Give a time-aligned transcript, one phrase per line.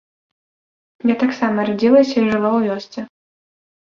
[1.09, 2.99] Я таксама радзілася і жыла ў вёсцы.